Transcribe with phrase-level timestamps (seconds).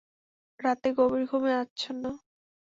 [0.59, 2.03] রাতে গভীর ঘুমে আচ্ছন্ন।